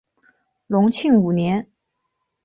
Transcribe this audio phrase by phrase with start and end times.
[0.65, 1.69] 隆庆五年。